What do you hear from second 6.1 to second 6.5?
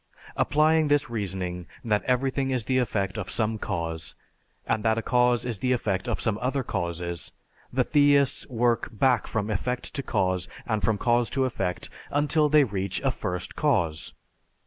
some